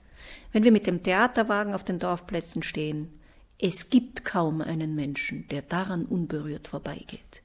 Wenn 0.52 0.64
wir 0.64 0.72
mit 0.72 0.86
dem 0.86 1.02
Theaterwagen 1.02 1.74
auf 1.74 1.84
den 1.84 1.98
Dorfplätzen 1.98 2.62
stehen, 2.62 3.08
es 3.58 3.90
gibt 3.90 4.26
kaum 4.26 4.62
einen 4.62 4.96
Menschen, 4.96 5.48
der 5.50 5.62
daran 5.62 6.06
unberührt 6.06 6.68
vorbeigeht 6.68 7.42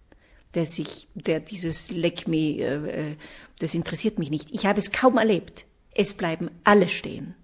der 0.56 0.66
sich, 0.66 1.06
der 1.14 1.38
dieses 1.38 1.90
Leck 1.90 2.26
me, 2.26 2.58
äh, 2.58 3.10
äh, 3.10 3.16
das 3.58 3.75
interessiert 3.75 4.18
mich 4.18 4.30
nicht. 4.30 4.50
Ich 4.52 4.66
habe 4.66 4.78
es 4.78 4.90
kaum 4.90 5.18
erlebt. 5.18 5.66
Es 5.94 6.14
bleiben 6.14 6.50
alle 6.64 6.88
stehen. 6.88 7.34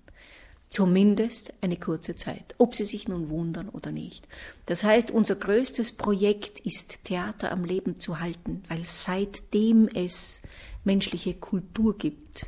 Zumindest 0.68 1.52
eine 1.60 1.76
kurze 1.76 2.14
Zeit, 2.14 2.54
ob 2.56 2.74
sie 2.74 2.86
sich 2.86 3.06
nun 3.06 3.28
wundern 3.28 3.68
oder 3.68 3.92
nicht. 3.92 4.26
Das 4.64 4.82
heißt, 4.84 5.10
unser 5.10 5.36
größtes 5.36 5.92
Projekt 5.92 6.60
ist, 6.60 7.04
Theater 7.04 7.52
am 7.52 7.66
Leben 7.66 8.00
zu 8.00 8.20
halten, 8.20 8.64
weil 8.68 8.82
seitdem 8.82 9.88
es 9.88 10.40
menschliche 10.82 11.34
Kultur 11.34 11.98
gibt, 11.98 12.46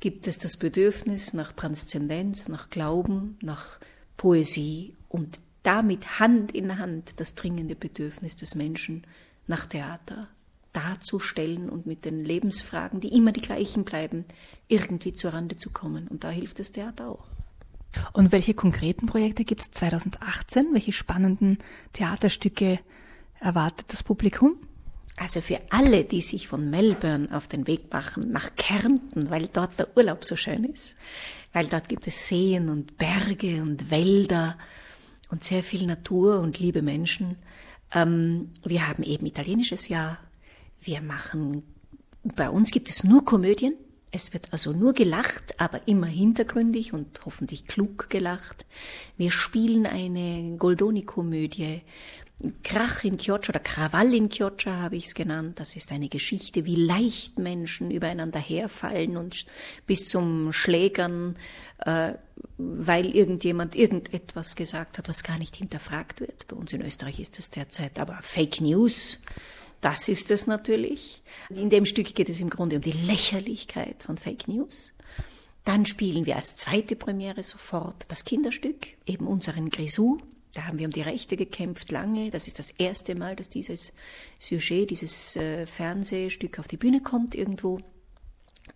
gibt 0.00 0.26
es 0.26 0.36
das 0.36 0.58
Bedürfnis 0.58 1.32
nach 1.32 1.52
Transzendenz, 1.52 2.48
nach 2.48 2.68
Glauben, 2.68 3.38
nach 3.40 3.80
Poesie 4.18 4.92
und 5.08 5.40
damit 5.62 6.20
Hand 6.20 6.52
in 6.52 6.78
Hand 6.78 7.14
das 7.16 7.34
dringende 7.34 7.74
Bedürfnis 7.74 8.36
des 8.36 8.54
Menschen 8.54 9.06
nach 9.46 9.66
Theater 9.66 10.28
darzustellen 10.72 11.70
und 11.70 11.86
mit 11.86 12.04
den 12.04 12.24
Lebensfragen, 12.24 13.00
die 13.00 13.08
immer 13.08 13.32
die 13.32 13.40
gleichen 13.40 13.84
bleiben, 13.84 14.26
irgendwie 14.68 15.12
zur 15.12 15.32
Rande 15.32 15.56
zu 15.56 15.70
kommen. 15.70 16.06
Und 16.08 16.22
da 16.22 16.30
hilft 16.30 16.58
das 16.58 16.72
Theater 16.72 17.08
auch. 17.08 17.24
Und 18.12 18.30
welche 18.30 18.52
konkreten 18.52 19.06
Projekte 19.06 19.44
gibt 19.44 19.62
es 19.62 19.70
2018? 19.70 20.74
Welche 20.74 20.92
spannenden 20.92 21.58
Theaterstücke 21.94 22.78
erwartet 23.40 23.86
das 23.88 24.02
Publikum? 24.02 24.56
Also 25.16 25.40
für 25.40 25.60
alle, 25.70 26.04
die 26.04 26.20
sich 26.20 26.46
von 26.46 26.68
Melbourne 26.68 27.34
auf 27.34 27.48
den 27.48 27.66
Weg 27.66 27.90
machen 27.90 28.30
nach 28.30 28.54
Kärnten, 28.56 29.30
weil 29.30 29.48
dort 29.50 29.78
der 29.78 29.96
Urlaub 29.96 30.26
so 30.26 30.36
schön 30.36 30.64
ist, 30.64 30.94
weil 31.54 31.66
dort 31.68 31.88
gibt 31.88 32.06
es 32.06 32.28
Seen 32.28 32.68
und 32.68 32.98
Berge 32.98 33.62
und 33.62 33.90
Wälder 33.90 34.58
und 35.30 35.42
sehr 35.42 35.62
viel 35.62 35.86
Natur 35.86 36.40
und 36.40 36.58
liebe 36.58 36.82
Menschen, 36.82 37.36
ähm, 37.92 38.50
wir 38.64 38.86
haben 38.88 39.02
eben 39.02 39.26
italienisches 39.26 39.88
Jahr. 39.88 40.18
Wir 40.80 41.00
machen, 41.00 41.62
bei 42.22 42.50
uns 42.50 42.70
gibt 42.70 42.90
es 42.90 43.04
nur 43.04 43.24
Komödien. 43.24 43.74
Es 44.12 44.32
wird 44.32 44.52
also 44.52 44.72
nur 44.72 44.94
gelacht, 44.94 45.60
aber 45.60 45.86
immer 45.88 46.06
hintergründig 46.06 46.92
und 46.92 47.24
hoffentlich 47.26 47.66
klug 47.66 48.08
gelacht. 48.08 48.64
Wir 49.16 49.30
spielen 49.30 49.84
eine 49.84 50.56
Goldoni-Komödie. 50.56 51.82
Krach 52.62 53.02
in 53.04 53.16
Chioccia 53.16 53.50
oder 53.50 53.60
Krawall 53.60 54.14
in 54.14 54.28
Chioccia 54.28 54.76
habe 54.76 54.96
ich 54.96 55.06
es 55.06 55.14
genannt. 55.14 55.58
Das 55.58 55.74
ist 55.74 55.90
eine 55.90 56.10
Geschichte, 56.10 56.66
wie 56.66 56.76
leicht 56.76 57.38
Menschen 57.38 57.90
übereinander 57.90 58.38
herfallen 58.38 59.16
und 59.16 59.46
bis 59.86 60.08
zum 60.08 60.52
Schlägern, 60.52 61.36
äh, 61.78 62.12
weil 62.58 63.16
irgendjemand 63.16 63.74
irgendetwas 63.74 64.54
gesagt 64.54 64.98
hat, 64.98 65.08
was 65.08 65.24
gar 65.24 65.38
nicht 65.38 65.56
hinterfragt 65.56 66.20
wird. 66.20 66.46
Bei 66.48 66.56
uns 66.56 66.74
in 66.74 66.82
Österreich 66.82 67.20
ist 67.20 67.38
das 67.38 67.48
derzeit 67.48 67.98
aber 67.98 68.18
Fake 68.20 68.60
News. 68.60 69.18
Das 69.80 70.06
ist 70.08 70.30
es 70.30 70.46
natürlich. 70.46 71.22
In 71.48 71.70
dem 71.70 71.86
Stück 71.86 72.14
geht 72.14 72.28
es 72.28 72.40
im 72.40 72.50
Grunde 72.50 72.76
um 72.76 72.82
die 72.82 72.92
Lächerlichkeit 72.92 74.02
von 74.02 74.18
Fake 74.18 74.46
News. 74.46 74.92
Dann 75.64 75.86
spielen 75.86 76.26
wir 76.26 76.36
als 76.36 76.54
zweite 76.54 76.96
Premiere 76.96 77.42
sofort 77.42 78.04
das 78.08 78.24
Kinderstück, 78.24 78.88
eben 79.06 79.26
unseren 79.26 79.70
Grisou, 79.70 80.18
da 80.56 80.66
haben 80.66 80.78
wir 80.78 80.86
um 80.86 80.92
die 80.92 81.02
Rechte 81.02 81.36
gekämpft 81.36 81.92
lange. 81.92 82.30
Das 82.30 82.46
ist 82.46 82.58
das 82.58 82.70
erste 82.70 83.14
Mal, 83.14 83.36
dass 83.36 83.48
dieses 83.50 83.92
Sujet, 84.38 84.90
dieses 84.90 85.36
äh, 85.36 85.66
Fernsehstück 85.66 86.58
auf 86.58 86.66
die 86.66 86.78
Bühne 86.78 87.02
kommt 87.02 87.34
irgendwo. 87.34 87.80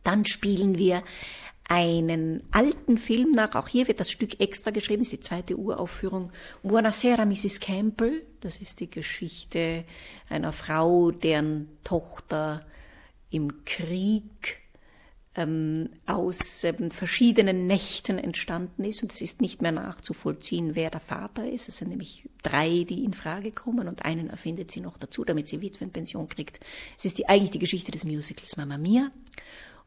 Dann 0.05 0.27
spielen 0.27 0.77
wir 0.77 1.03
einen 1.69 2.43
alten 2.51 2.99
Film 2.99 3.31
nach. 3.31 3.55
Auch 3.55 3.69
hier 3.69 3.89
wird 3.89 4.01
das 4.01 4.11
Stück 4.11 4.41
extra 4.41 4.73
geschrieben, 4.73 5.03
das 5.03 5.13
ist 5.13 5.23
die 5.23 5.27
zweite 5.27 5.57
Uraufführung. 5.57 6.33
Buonasera, 6.63 7.25
Mrs. 7.25 7.61
Campbell. 7.61 8.27
Das 8.41 8.59
ist 8.59 8.81
die 8.81 8.91
Geschichte 8.91 9.85
einer 10.29 10.53
Frau, 10.53 11.13
deren 11.13 11.69
Tochter 11.83 12.67
im 13.31 13.65
Krieg 13.65 14.59
ähm, 15.37 15.91
aus 16.07 16.65
ähm, 16.65 16.91
verschiedenen 16.91 17.67
Nächten 17.67 18.19
entstanden 18.19 18.85
ist 18.85 19.03
und 19.03 19.13
es 19.13 19.21
ist 19.21 19.41
nicht 19.41 19.63
mehr 19.63 19.73
nachzuvollziehen, 19.73 20.75
wer 20.75 20.91
der 20.91 21.01
Vater 21.01 21.49
ist. 21.49 21.69
Es 21.69 21.77
sind 21.77 21.89
nämlich 21.89 22.29
drei, 22.43 22.85
die 22.89 23.05
in 23.05 23.13
Frage 23.13 23.53
kommen 23.53 23.87
und 23.87 24.05
einen 24.05 24.29
erfindet 24.29 24.73
sie 24.73 24.81
noch 24.81 24.99
dazu, 24.99 25.25
damit 25.25 25.47
sie 25.47 25.61
Witwenpension 25.61 26.29
kriegt. 26.29 26.59
Es 26.99 27.05
ist 27.05 27.19
die, 27.19 27.29
eigentlich 27.29 27.53
die 27.53 27.61
Geschichte 27.61 27.93
des 27.93 28.05
Musicals 28.05 28.57
Mamma 28.57 28.77
Mia. 28.77 29.13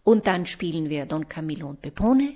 Und 0.06 0.28
dann 0.28 0.46
spielen 0.46 0.90
wir 0.90 1.06
Don 1.06 1.28
Camillo 1.28 1.68
und 1.68 1.82
Pepone. 1.82 2.34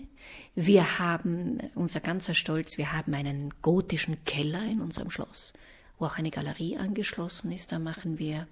Wir 0.55 0.99
haben, 0.99 1.59
unser 1.75 2.01
ganzer 2.01 2.33
Stolz, 2.33 2.77
wir 2.77 2.91
haben 2.91 3.13
einen 3.13 3.53
gotischen 3.61 4.23
Keller 4.25 4.63
in 4.63 4.81
unserem 4.81 5.09
Schloss, 5.09 5.53
wo 5.97 6.05
auch 6.05 6.17
eine 6.17 6.31
Galerie 6.31 6.77
angeschlossen 6.77 7.51
ist. 7.51 7.71
Da 7.71 7.79
machen 7.79 8.19
wir 8.19 8.47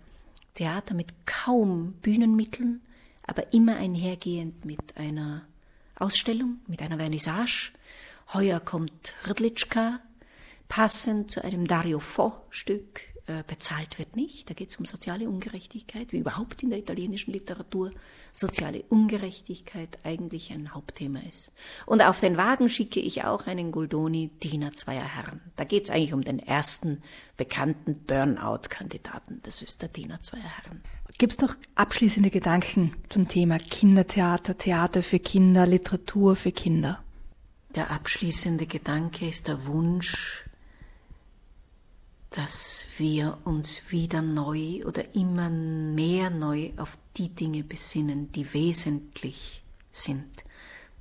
Theater 0.53 0.93
mit 0.93 1.13
kaum 1.25 1.93
Bühnenmitteln 2.01 2.81
aber 3.27 3.53
immer 3.53 3.77
einhergehend 3.77 4.65
mit 4.65 4.97
einer 4.97 5.43
Ausstellung, 5.97 6.59
mit 6.67 6.81
einer 6.81 6.97
Vernissage. 6.97 7.71
Heuer 8.33 8.59
kommt 8.59 9.15
Hrdlitschka, 9.23 9.99
passend 10.67 11.31
zu 11.31 11.43
einem 11.43 11.67
Dario 11.67 11.99
Fo-Stück, 11.99 13.01
äh, 13.27 13.43
bezahlt 13.47 13.97
wird 13.97 14.15
nicht. 14.15 14.51
Da 14.51 14.53
geht 14.53 14.69
es 14.69 14.77
um 14.77 14.85
soziale 14.85 15.27
Ungerechtigkeit, 15.27 16.11
wie 16.11 16.19
überhaupt 16.19 16.61
in 16.61 16.69
der 16.69 16.77
italienischen 16.77 17.33
Literatur 17.33 17.91
soziale 18.31 18.83
Ungerechtigkeit 18.83 19.97
eigentlich 20.03 20.51
ein 20.51 20.75
Hauptthema 20.75 21.19
ist. 21.27 21.51
Und 21.87 22.03
auf 22.03 22.19
den 22.19 22.37
Wagen 22.37 22.69
schicke 22.69 22.99
ich 22.99 23.23
auch 23.23 23.47
einen 23.47 23.71
Goldoni 23.71 24.29
Diener 24.43 24.73
zweier 24.73 25.03
Herren. 25.03 25.41
Da 25.55 25.63
geht 25.63 25.85
es 25.85 25.89
eigentlich 25.89 26.13
um 26.13 26.23
den 26.23 26.37
ersten 26.37 27.01
bekannten 27.35 27.95
Burnout-Kandidaten. 28.05 29.39
Das 29.41 29.63
ist 29.63 29.81
der 29.81 29.89
Diener 29.89 30.21
zweier 30.21 30.43
Herren. 30.43 30.83
Gibt 31.17 31.33
es 31.33 31.39
noch 31.39 31.55
abschließende 31.75 32.29
Gedanken 32.29 32.93
zum 33.07 33.29
Thema 33.29 33.57
Kindertheater, 33.57 34.57
Theater 34.57 35.01
für 35.01 35.19
Kinder, 35.19 35.65
Literatur 35.65 36.35
für 36.35 36.51
Kinder? 36.51 37.01
Der 37.73 37.89
abschließende 37.89 38.65
Gedanke 38.65 39.29
ist 39.29 39.47
der 39.47 39.65
Wunsch, 39.65 40.43
dass 42.31 42.85
wir 42.97 43.37
uns 43.45 43.83
wieder 43.91 44.21
neu 44.21 44.83
oder 44.85 45.15
immer 45.15 45.49
mehr 45.49 46.29
neu 46.29 46.71
auf 46.75 46.97
die 47.15 47.29
Dinge 47.29 47.63
besinnen, 47.63 48.33
die 48.33 48.53
wesentlich 48.53 49.63
sind, 49.93 50.43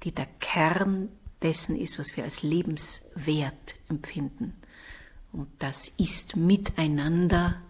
die 0.04 0.12
der 0.12 0.28
Kern 0.38 1.08
dessen 1.42 1.76
ist, 1.76 1.98
was 1.98 2.16
wir 2.16 2.22
als 2.22 2.44
lebenswert 2.44 3.74
empfinden. 3.88 4.54
Und 5.32 5.48
das 5.58 5.88
ist 5.88 6.36
miteinander 6.36 7.60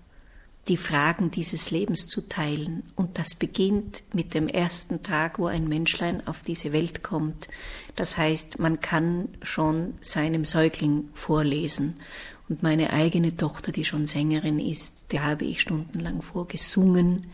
die 0.69 0.77
Fragen 0.77 1.31
dieses 1.31 1.71
Lebens 1.71 2.07
zu 2.07 2.29
teilen. 2.29 2.85
Und 2.97 3.19
das 3.19 3.35
beginnt 3.35 4.03
mit 4.13 4.35
dem 4.35 4.49
ersten 4.49 5.03
Tag, 5.03 5.39
wo 5.39 5.47
ein 5.47 5.69
Menschlein 5.69 6.27
auf 6.27 6.41
diese 6.41 6.73
Welt 6.73 7.03
kommt. 7.03 7.49
Das 7.97 8.17
heißt, 8.17 8.59
man 8.59 8.81
kann 8.81 9.29
schon 9.43 9.95
seinem 10.01 10.45
Säugling 10.45 11.11
vorlesen. 11.15 11.97
Und 12.49 12.63
meine 12.63 12.93
eigene 12.93 13.37
Tochter, 13.37 13.73
die 13.73 13.85
schon 13.85 14.07
Sängerin 14.07 14.59
ist, 14.59 15.07
die 15.13 15.21
habe 15.21 15.45
ich 15.45 15.61
stundenlang 15.61 16.23
vorgesungen. 16.23 17.31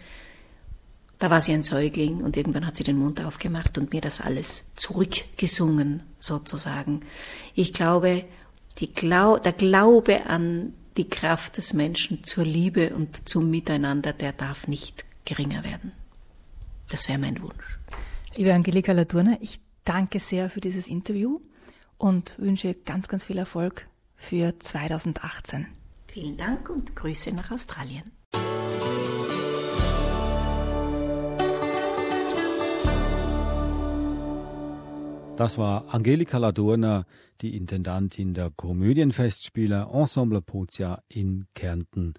Da 1.19 1.31
war 1.31 1.41
sie 1.41 1.53
ein 1.53 1.63
Säugling 1.63 2.23
und 2.23 2.37
irgendwann 2.37 2.67
hat 2.67 2.77
sie 2.77 2.85
den 2.85 2.99
Mund 2.99 3.21
aufgemacht 3.21 3.77
und 3.77 3.93
mir 3.93 4.01
das 4.01 4.21
alles 4.21 4.65
zurückgesungen, 4.75 6.03
sozusagen. 6.19 7.03
Ich 7.55 7.73
glaube, 7.73 8.25
Glau 8.95 9.37
der 9.37 9.53
Glaube 9.53 10.27
an 10.27 10.73
die 10.97 11.09
Kraft 11.09 11.57
des 11.57 11.73
Menschen 11.73 12.25
zur 12.25 12.45
Liebe 12.45 12.95
und 12.95 13.29
zum 13.29 13.51
Miteinander, 13.51 14.13
der 14.13 14.33
darf 14.33 14.67
nicht 14.67 15.05
geringer 15.25 15.65
werden. 15.65 15.93
Das 16.89 17.09
wäre 17.09 17.19
mein 17.19 17.41
Wunsch. 17.41 17.79
Liebe 18.35 18.53
Angelika 18.53 18.93
Ladurner, 18.93 19.39
ich 19.41 19.61
danke 19.85 20.21
sehr 20.21 20.51
für 20.51 20.61
dieses 20.61 20.89
Interview 20.89 21.41
und 21.99 22.39
wünsche 22.39 22.75
ganz, 22.75 23.09
ganz 23.09 23.25
viel 23.25 23.39
Erfolg 23.39 23.89
für 24.17 24.59
2018. 24.59 25.67
Vielen 26.09 26.37
Dank 26.37 26.69
und 26.69 26.97
Grüße 26.97 27.33
nach 27.33 27.51
Australien. 27.51 28.11
Das 35.41 35.57
war 35.57 35.95
Angelika 35.95 36.37
Ladurner, 36.37 37.07
die 37.41 37.57
Intendantin 37.57 38.35
der 38.35 38.51
Komödienfestspiele 38.51 39.89
Ensemble 39.91 40.43
Pozia 40.43 41.03
in 41.09 41.47
Kärnten 41.55 42.13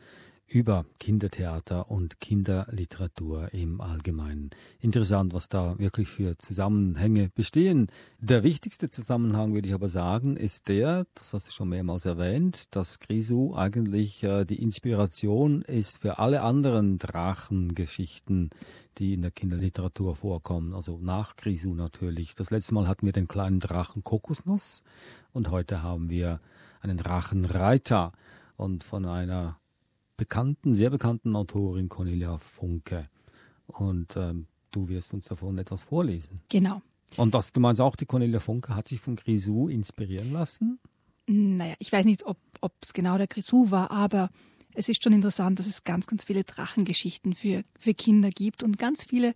über 0.51 0.86
Kindertheater 1.00 1.89
und 1.89 2.20
Kinderliteratur 2.20 3.53
im 3.53 3.79
Allgemeinen. 3.79 4.50
Interessant, 4.81 5.34
was 5.34 5.48
da 5.48 5.79
wirklich 5.79 6.10
für 6.10 6.38
Zusammenhänge 6.38 7.29
bestehen. 7.34 7.88
Der 8.20 8.43
wichtigste 8.43 8.89
Zusammenhang, 8.89 9.53
würde 9.53 9.70
ich 9.70 9.74
aber 9.74 9.88
sagen, 9.88 10.36
ist 10.36 10.67
der, 10.67 11.05
das 11.15 11.34
hast 11.34 11.48
du 11.48 11.51
schon 11.51 11.70
mehrmals 11.70 12.03
erwähnt, 12.03 12.75
dass 12.75 13.00
Grisou 13.00 13.55
eigentlich 13.55 14.24
äh, 14.24 14.43
die 14.43 14.62
Inspiration 14.62 15.62
ist 15.62 16.00
für 16.00 16.20
alle 16.20 16.41
anderen 16.41 16.98
Drachengeschichten, 16.98 18.50
die 18.98 19.13
in 19.13 19.22
der 19.22 19.31
Kinderliteratur 19.31 20.17
vorkommen. 20.17 20.74
Also 20.74 21.00
nach 21.01 21.38
Grisou 21.38 21.75
natürlich. 21.75 22.36
Das 22.36 22.51
letzte 22.51 22.74
Mal 22.74 22.89
hatten 22.89 23.05
wir 23.05 23.13
den 23.13 23.29
kleinen 23.29 23.62
Drachen 23.62 24.03
Kokosnuss 24.03 24.84
und 25.31 25.50
heute 25.50 25.81
haben 25.81 26.10
wir 26.10 26.41
einen 26.81 26.98
Drachenreiter 26.98 28.12
und 28.58 28.84
von 28.84 29.05
einer 29.05 29.61
bekannten, 30.21 30.75
sehr 30.75 30.91
bekannten 30.91 31.35
Autorin 31.35 31.89
Cornelia 31.89 32.37
Funke. 32.37 33.09
Und 33.65 34.15
ähm, 34.15 34.45
du 34.69 34.87
wirst 34.87 35.15
uns 35.15 35.25
davon 35.25 35.57
etwas 35.57 35.85
vorlesen. 35.85 36.41
Genau. 36.49 36.83
Und 37.17 37.33
das, 37.33 37.53
du 37.53 37.59
meinst 37.59 37.81
auch, 37.81 37.95
die 37.95 38.05
Cornelia 38.05 38.39
Funke 38.39 38.75
hat 38.75 38.87
sich 38.87 39.01
von 39.01 39.15
Grisou 39.15 39.67
inspirieren 39.67 40.31
lassen? 40.31 40.77
Naja, 41.25 41.73
ich 41.79 41.91
weiß 41.91 42.05
nicht, 42.05 42.23
ob 42.27 42.37
es 42.81 42.93
genau 42.93 43.17
der 43.17 43.25
Grisou 43.25 43.71
war, 43.71 43.89
aber 43.89 44.29
es 44.75 44.89
ist 44.89 45.03
schon 45.03 45.13
interessant, 45.13 45.57
dass 45.57 45.65
es 45.65 45.85
ganz, 45.85 46.05
ganz 46.05 46.23
viele 46.23 46.43
Drachengeschichten 46.43 47.33
für, 47.33 47.63
für 47.79 47.95
Kinder 47.95 48.29
gibt 48.29 48.61
und 48.61 48.77
ganz 48.77 49.03
viele, 49.03 49.33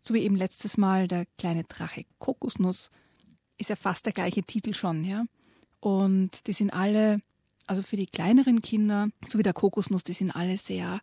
so 0.00 0.14
wie 0.14 0.22
eben 0.22 0.34
letztes 0.34 0.78
Mal 0.78 1.06
der 1.06 1.26
kleine 1.38 1.62
Drache 1.62 2.06
Kokosnuss, 2.18 2.90
ist 3.56 3.70
ja 3.70 3.76
fast 3.76 4.04
der 4.04 4.14
gleiche 4.14 4.42
Titel 4.42 4.74
schon, 4.74 5.04
ja. 5.04 5.26
Und 5.78 6.48
die 6.48 6.52
sind 6.54 6.72
alle 6.72 7.22
also 7.66 7.82
für 7.82 7.96
die 7.96 8.06
kleineren 8.06 8.62
Kinder, 8.62 9.08
so 9.26 9.38
wie 9.38 9.42
der 9.42 9.52
Kokosnuss, 9.52 10.04
die 10.04 10.12
sind 10.12 10.30
alle 10.30 10.56
sehr, 10.56 11.00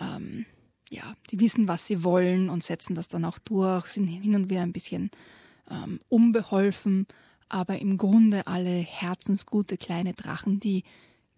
ähm, 0.00 0.46
ja, 0.90 1.14
die 1.30 1.40
wissen, 1.40 1.68
was 1.68 1.86
sie 1.86 2.04
wollen 2.04 2.50
und 2.50 2.62
setzen 2.62 2.94
das 2.94 3.08
dann 3.08 3.24
auch 3.24 3.38
durch, 3.38 3.86
sind 3.88 4.06
hin 4.06 4.34
und 4.34 4.50
wieder 4.50 4.62
ein 4.62 4.72
bisschen 4.72 5.10
ähm, 5.70 6.00
unbeholfen, 6.08 7.06
aber 7.48 7.78
im 7.78 7.96
Grunde 7.98 8.46
alle 8.46 8.70
herzensgute 8.70 9.76
kleine 9.76 10.14
Drachen, 10.14 10.58
die 10.58 10.84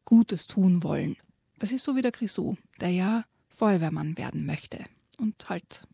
Gutes 0.04 0.46
tun 0.46 0.82
wollen. 0.82 1.16
Das 1.58 1.72
ist 1.72 1.84
so 1.84 1.96
wie 1.96 2.02
der 2.02 2.12
Grisou, 2.12 2.56
der 2.80 2.90
ja 2.90 3.24
Feuerwehrmann 3.48 4.18
werden 4.18 4.46
möchte 4.46 4.84
und 5.18 5.48
halt 5.48 5.86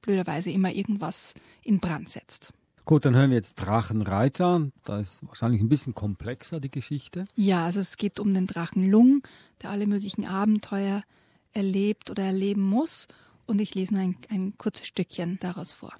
blöderweise 0.00 0.50
immer 0.50 0.72
irgendwas 0.72 1.34
in 1.62 1.78
Brand 1.78 2.08
setzt. 2.08 2.52
Gut, 2.84 3.04
dann 3.04 3.14
hören 3.14 3.30
wir 3.30 3.36
jetzt 3.36 3.54
Drachenreiter. 3.54 4.68
Da 4.84 4.98
ist 4.98 5.26
wahrscheinlich 5.26 5.60
ein 5.60 5.68
bisschen 5.68 5.94
komplexer 5.94 6.58
die 6.58 6.70
Geschichte. 6.70 7.26
Ja, 7.36 7.64
also 7.64 7.78
es 7.78 7.96
geht 7.96 8.18
um 8.18 8.34
den 8.34 8.48
Drachen 8.48 8.90
Lung, 8.90 9.22
der 9.62 9.70
alle 9.70 9.86
möglichen 9.86 10.26
Abenteuer 10.26 11.04
erlebt 11.52 12.10
oder 12.10 12.24
erleben 12.24 12.62
muss. 12.62 13.06
Und 13.46 13.60
ich 13.60 13.74
lese 13.76 13.94
nur 13.94 14.02
ein, 14.02 14.16
ein 14.30 14.58
kurzes 14.58 14.88
Stückchen 14.88 15.38
daraus 15.40 15.72
vor. 15.72 15.94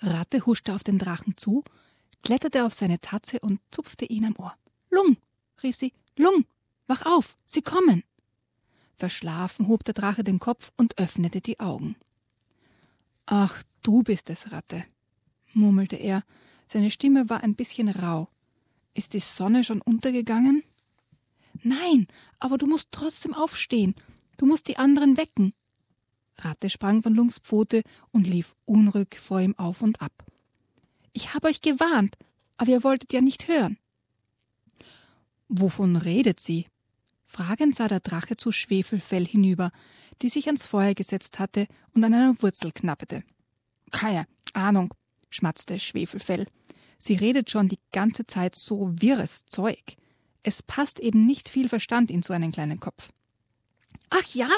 Ratte 0.00 0.46
huschte 0.46 0.74
auf 0.74 0.82
den 0.82 0.98
Drachen 0.98 1.36
zu, 1.36 1.62
kletterte 2.22 2.64
auf 2.64 2.72
seine 2.72 3.00
Tatze 3.00 3.38
und 3.40 3.60
zupfte 3.70 4.06
ihn 4.06 4.24
am 4.24 4.36
Ohr. 4.38 4.54
Lung, 4.90 5.16
rief 5.62 5.76
sie, 5.76 5.92
Lung, 6.16 6.46
wach 6.86 7.04
auf, 7.04 7.36
sie 7.44 7.62
kommen. 7.62 8.02
Verschlafen 8.96 9.68
hob 9.68 9.84
der 9.84 9.94
Drache 9.94 10.24
den 10.24 10.38
Kopf 10.38 10.72
und 10.76 10.98
öffnete 10.98 11.40
die 11.40 11.60
Augen. 11.60 11.96
Ach, 13.26 13.62
du 13.82 14.02
bist 14.02 14.30
es, 14.30 14.52
Ratte, 14.52 14.84
murmelte 15.52 15.96
er. 15.96 16.24
Seine 16.66 16.90
Stimme 16.90 17.28
war 17.28 17.42
ein 17.42 17.54
bisschen 17.54 17.88
rau. 17.88 18.28
Ist 18.94 19.14
die 19.14 19.20
Sonne 19.20 19.64
schon 19.64 19.80
untergegangen? 19.80 20.62
Nein, 21.62 22.06
aber 22.38 22.58
du 22.58 22.66
musst 22.66 22.88
trotzdem 22.90 23.34
aufstehen. 23.34 23.94
Du 24.36 24.46
musst 24.46 24.68
die 24.68 24.76
anderen 24.76 25.16
wecken. 25.16 25.54
Ratte 26.38 26.68
sprang 26.68 27.02
von 27.02 27.14
Lungs 27.14 27.38
Pfote 27.38 27.82
und 28.10 28.26
lief 28.26 28.54
unruhig 28.64 29.16
vor 29.18 29.40
ihm 29.40 29.56
auf 29.56 29.82
und 29.82 30.00
ab. 30.02 30.24
Ich 31.12 31.32
habe 31.34 31.48
euch 31.48 31.60
gewarnt, 31.60 32.16
aber 32.56 32.70
ihr 32.70 32.84
wolltet 32.84 33.12
ja 33.12 33.20
nicht 33.20 33.48
hören. 33.48 33.78
Wovon 35.48 35.96
redet 35.96 36.40
sie? 36.40 36.66
Fragend 37.34 37.74
sah 37.74 37.88
der 37.88 37.98
Drache 37.98 38.36
zu 38.36 38.52
Schwefelfell 38.52 39.26
hinüber, 39.26 39.72
die 40.22 40.28
sich 40.28 40.46
ans 40.46 40.66
Feuer 40.66 40.94
gesetzt 40.94 41.40
hatte 41.40 41.66
und 41.92 42.04
an 42.04 42.14
einer 42.14 42.40
Wurzel 42.40 42.70
knappete. 42.70 43.24
Keine 43.90 44.28
Ahnung, 44.52 44.94
schmatzte 45.30 45.80
Schwefelfell. 45.80 46.46
Sie 46.96 47.16
redet 47.16 47.50
schon 47.50 47.68
die 47.68 47.80
ganze 47.90 48.24
Zeit 48.28 48.54
so 48.54 48.92
wirres 49.00 49.46
Zeug. 49.46 49.96
Es 50.44 50.62
passt 50.62 51.00
eben 51.00 51.26
nicht 51.26 51.48
viel 51.48 51.68
Verstand 51.68 52.08
in 52.08 52.22
so 52.22 52.32
einen 52.32 52.52
kleinen 52.52 52.78
Kopf. 52.78 53.08
Ach 54.10 54.26
ja? 54.32 54.48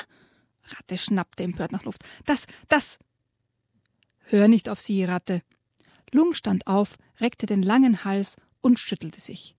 Ratte 0.64 0.98
schnappte 0.98 1.44
empört 1.44 1.72
nach 1.72 1.84
Luft. 1.84 2.04
Das, 2.26 2.46
das. 2.68 2.98
Hör 4.26 4.48
nicht 4.48 4.68
auf 4.68 4.80
sie, 4.82 5.02
Ratte. 5.04 5.40
Lung 6.12 6.34
stand 6.34 6.66
auf, 6.66 6.98
reckte 7.20 7.46
den 7.46 7.62
langen 7.62 8.04
Hals 8.04 8.36
und 8.60 8.78
schüttelte 8.78 9.20
sich. 9.20 9.55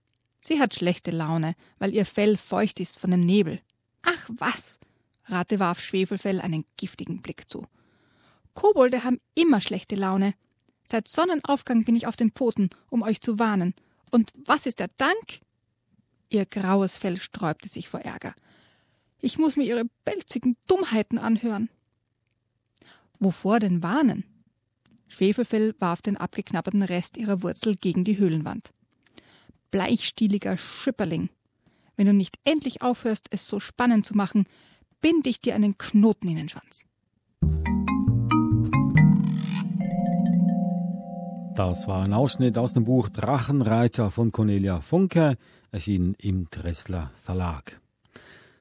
Sie 0.48 0.62
hat 0.62 0.74
schlechte 0.74 1.12
Laune, 1.12 1.58
weil 1.78 1.94
ihr 1.94 2.06
Fell 2.06 2.38
feucht 2.38 2.80
ist 2.80 2.98
von 2.98 3.12
dem 3.12 3.20
Nebel. 3.20 3.60
Ach 4.04 4.30
was! 4.30 4.80
Rate 5.26 5.60
warf 5.60 5.82
Schwefelfell 5.82 6.40
einen 6.40 6.64
giftigen 6.78 7.22
Blick 7.22 7.50
zu. 7.50 7.68
Kobolde 8.54 9.04
haben 9.04 9.20
immer 9.36 9.60
schlechte 9.60 9.96
Laune. 9.96 10.36
Seit 10.86 11.10
Sonnenaufgang 11.10 11.84
bin 11.84 11.98
ich 11.98 12.08
auf 12.08 12.16
den 12.16 12.32
Pfoten, 12.32 12.70
um 12.90 13.02
euch 13.02 13.20
zu 13.20 13.40
warnen. 13.40 13.76
Und 14.10 14.32
was 14.46 14.66
ist 14.66 14.80
der 14.80 14.88
Dank? 14.96 15.42
Ihr 16.30 16.46
graues 16.46 16.96
Fell 16.96 17.18
sträubte 17.18 17.68
sich 17.68 17.90
vor 17.90 18.00
Ärger. 18.00 18.34
Ich 19.20 19.38
muss 19.38 19.58
mir 19.58 19.66
ihre 19.66 19.84
pelzigen 20.06 20.56
Dummheiten 20.66 21.18
anhören. 21.18 21.70
Wovor 23.20 23.60
denn 23.60 23.84
warnen? 23.84 24.24
Schwefelfell 25.10 25.76
warf 25.80 26.02
den 26.02 26.16
abgeknabberten 26.16 26.84
Rest 26.84 27.18
ihrer 27.18 27.44
Wurzel 27.44 27.76
gegen 27.76 28.06
die 28.06 28.18
Höhlenwand 28.18 28.72
bleichstieliger 29.72 30.58
Schüpperling. 30.58 31.30
Wenn 31.96 32.08
du 32.08 32.14
nicht 32.14 32.38
endlich 32.44 32.82
aufhörst, 32.82 33.28
es 33.32 33.48
so 33.48 33.60
spannend 33.60 34.06
zu 34.06 34.16
machen, 34.16 34.46
bind 35.02 35.28
ich 35.28 35.42
dir 35.42 35.56
einen 35.56 35.78
Knoten 35.78 36.28
in 36.28 36.36
den 36.36 36.50
Schwanz. 36.50 36.86
Das 41.56 41.88
war 41.88 42.04
ein 42.04 42.14
Ausschnitt 42.14 42.58
aus 42.60 42.74
dem 42.74 42.84
Buch 42.84 43.10
Drachenreiter 43.10 44.12
von 44.12 44.32
Cornelia 44.32 44.80
Funke, 44.82 45.38
erschienen 45.72 46.14
im 46.20 46.48
Dressler 46.52 47.12
Verlag. 47.16 47.82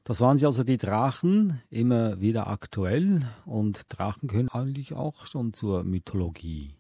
Das 0.05 0.21
waren 0.21 0.38
sie 0.38 0.47
also 0.47 0.62
die 0.62 0.79
Drachen, 0.79 1.61
immer 1.69 2.21
wieder 2.21 2.47
aktuell 2.47 3.29
und 3.45 3.87
Drachen 3.88 4.29
können 4.29 4.49
eigentlich 4.49 4.95
auch 4.95 5.27
schon 5.27 5.53
zur 5.53 5.83
Mythologie 5.83 6.76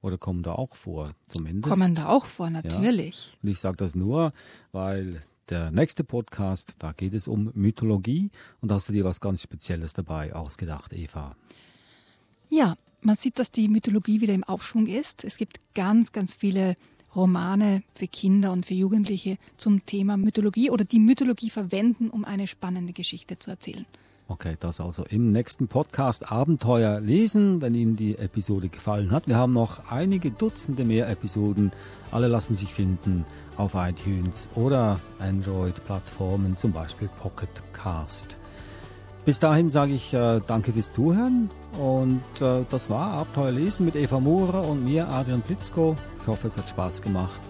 oder 0.00 0.18
kommen 0.18 0.42
da 0.42 0.52
auch 0.52 0.74
vor, 0.74 1.12
zumindest? 1.28 1.72
Kommen 1.72 1.94
da 1.94 2.08
auch 2.08 2.26
vor, 2.26 2.50
natürlich. 2.50 3.32
Ja. 3.32 3.38
Und 3.42 3.48
ich 3.48 3.58
sage 3.58 3.76
das 3.76 3.94
nur, 3.94 4.32
weil 4.72 5.22
der 5.48 5.70
nächste 5.70 6.04
Podcast, 6.04 6.74
da 6.78 6.92
geht 6.92 7.14
es 7.14 7.28
um 7.28 7.50
Mythologie 7.54 8.30
und 8.60 8.70
da 8.70 8.76
hast 8.76 8.88
du 8.88 8.92
dir 8.92 9.04
was 9.04 9.20
ganz 9.20 9.42
Spezielles 9.42 9.92
dabei 9.92 10.34
ausgedacht, 10.34 10.92
Eva. 10.92 11.36
Ja, 12.48 12.76
man 13.00 13.16
sieht, 13.16 13.38
dass 13.38 13.50
die 13.50 13.68
Mythologie 13.68 14.20
wieder 14.20 14.34
im 14.34 14.44
Aufschwung 14.44 14.86
ist. 14.86 15.24
Es 15.24 15.36
gibt 15.36 15.60
ganz, 15.74 16.12
ganz 16.12 16.34
viele 16.34 16.76
Romane 17.14 17.82
für 17.94 18.08
Kinder 18.08 18.52
und 18.52 18.66
für 18.66 18.74
Jugendliche 18.74 19.38
zum 19.56 19.86
Thema 19.86 20.16
Mythologie 20.16 20.70
oder 20.70 20.84
die 20.84 21.00
Mythologie 21.00 21.50
verwenden, 21.50 22.10
um 22.10 22.24
eine 22.24 22.46
spannende 22.46 22.92
Geschichte 22.92 23.38
zu 23.38 23.50
erzählen. 23.50 23.86
Okay, 24.28 24.56
das 24.58 24.80
also 24.80 25.04
im 25.04 25.30
nächsten 25.30 25.68
Podcast 25.68 26.32
Abenteuer 26.32 26.98
lesen, 26.98 27.62
wenn 27.62 27.76
Ihnen 27.76 27.94
die 27.94 28.18
Episode 28.18 28.68
gefallen 28.68 29.12
hat. 29.12 29.28
Wir 29.28 29.36
haben 29.36 29.52
noch 29.52 29.92
einige 29.92 30.32
Dutzende 30.32 30.84
mehr 30.84 31.08
Episoden. 31.08 31.70
Alle 32.10 32.26
lassen 32.26 32.56
sich 32.56 32.74
finden 32.74 33.24
auf 33.56 33.74
iTunes 33.74 34.48
oder 34.56 34.98
Android-Plattformen, 35.20 36.56
zum 36.56 36.72
Beispiel 36.72 37.08
Pocket 37.20 37.62
Cast. 37.72 38.36
Bis 39.24 39.38
dahin 39.38 39.70
sage 39.70 39.92
ich 39.92 40.12
äh, 40.12 40.40
danke 40.44 40.72
fürs 40.72 40.90
Zuhören 40.90 41.48
und 41.78 42.22
äh, 42.40 42.64
das 42.68 42.90
war 42.90 43.12
Abenteuer 43.12 43.52
lesen 43.52 43.86
mit 43.86 43.94
Eva 43.94 44.18
Murer 44.18 44.66
und 44.66 44.84
mir, 44.84 45.08
Adrian 45.08 45.42
Plitzko. 45.42 45.96
Ich 46.20 46.26
hoffe, 46.26 46.48
es 46.48 46.56
hat 46.56 46.68
Spaß 46.68 47.00
gemacht. 47.00 47.40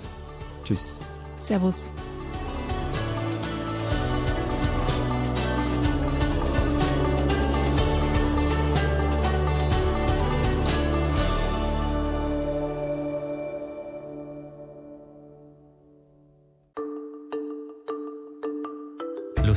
Tschüss. 0.64 0.98
Servus. 1.42 1.90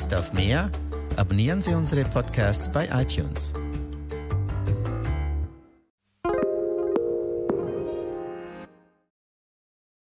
Lust 0.10 0.16
auf 0.16 0.34
mehr? 0.34 0.72
Abonnieren 1.18 1.62
Sie 1.62 1.76
unsere 1.76 2.04
Podcasts 2.04 2.72
bei 2.72 2.88
iTunes. 2.92 3.54